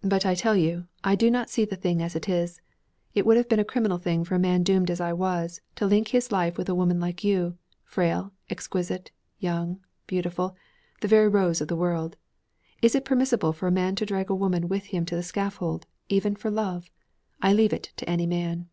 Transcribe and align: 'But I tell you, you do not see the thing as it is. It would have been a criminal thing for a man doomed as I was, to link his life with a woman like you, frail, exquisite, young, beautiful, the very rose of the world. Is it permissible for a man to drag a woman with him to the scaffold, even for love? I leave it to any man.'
'But 0.00 0.24
I 0.24 0.36
tell 0.36 0.54
you, 0.54 0.86
you 1.04 1.16
do 1.16 1.28
not 1.28 1.50
see 1.50 1.64
the 1.64 1.74
thing 1.74 2.00
as 2.00 2.14
it 2.14 2.28
is. 2.28 2.60
It 3.14 3.26
would 3.26 3.36
have 3.36 3.48
been 3.48 3.58
a 3.58 3.64
criminal 3.64 3.98
thing 3.98 4.22
for 4.22 4.36
a 4.36 4.38
man 4.38 4.62
doomed 4.62 4.92
as 4.92 5.00
I 5.00 5.12
was, 5.12 5.60
to 5.74 5.88
link 5.88 6.06
his 6.06 6.30
life 6.30 6.56
with 6.56 6.68
a 6.68 6.74
woman 6.76 7.00
like 7.00 7.24
you, 7.24 7.58
frail, 7.82 8.32
exquisite, 8.48 9.10
young, 9.40 9.80
beautiful, 10.06 10.54
the 11.00 11.08
very 11.08 11.26
rose 11.26 11.60
of 11.60 11.66
the 11.66 11.74
world. 11.74 12.16
Is 12.80 12.94
it 12.94 13.04
permissible 13.04 13.52
for 13.52 13.66
a 13.66 13.72
man 13.72 13.96
to 13.96 14.06
drag 14.06 14.30
a 14.30 14.36
woman 14.36 14.68
with 14.68 14.84
him 14.84 15.04
to 15.06 15.16
the 15.16 15.22
scaffold, 15.24 15.86
even 16.08 16.36
for 16.36 16.48
love? 16.48 16.88
I 17.42 17.52
leave 17.52 17.72
it 17.72 17.90
to 17.96 18.08
any 18.08 18.26
man.' 18.28 18.68